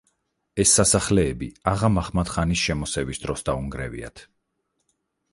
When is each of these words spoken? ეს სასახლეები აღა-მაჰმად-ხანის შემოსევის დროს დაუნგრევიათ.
ეს 0.61 0.71
სასახლეები 0.77 1.49
აღა-მაჰმად-ხანის 1.71 2.63
შემოსევის 2.69 3.21
დროს 3.25 3.45
დაუნგრევიათ. 3.51 4.23